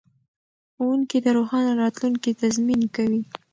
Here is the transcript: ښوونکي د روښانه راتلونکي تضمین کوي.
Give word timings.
ښوونکي 0.73 1.17
د 1.21 1.27
روښانه 1.37 1.71
راتلونکي 1.81 2.31
تضمین 2.41 2.81
کوي. 2.95 3.21